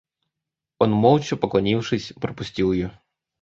[0.79, 2.99] Он, молча поклонившись, пропустил ее.